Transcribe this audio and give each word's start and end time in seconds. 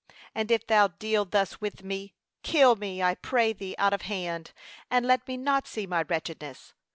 And 0.33 0.49
if 0.49 0.65
thou 0.65 0.87
deal 0.87 1.25
thus 1.25 1.61
with 1.61 1.83
me, 1.83 2.15
kill 2.41 2.75
me, 2.75 3.03
I 3.03 3.13
pray 3.13 3.53
thee, 3.53 3.75
out 3.77 3.93
of 3.93 4.01
hand, 4.01 4.51
and 4.89 5.05
let 5.05 5.27
me 5.27 5.37
not 5.37 5.67
see 5.67 5.85
my 5.85 6.01
wretchedness.' 6.01 6.73